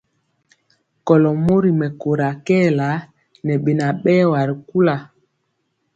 [1.05, 2.89] Kɔlo mori mɛkóra kɛɛla
[3.45, 4.95] ŋɛ beŋa berwa ri kula.